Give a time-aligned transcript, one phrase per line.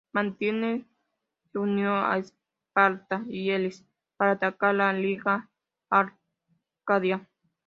[0.13, 0.81] Mantinea
[1.51, 3.85] se unió a Esparta y Elis
[4.17, 5.47] para atacar la Liga
[5.91, 7.29] Arcadia.